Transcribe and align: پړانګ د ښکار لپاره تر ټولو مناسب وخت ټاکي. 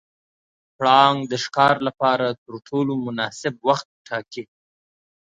پړانګ 0.77 1.19
د 1.31 1.33
ښکار 1.43 1.75
لپاره 1.87 2.27
تر 2.43 2.53
ټولو 2.67 2.91
مناسب 3.05 3.53
وخت 3.67 3.87
ټاکي. 4.07 4.43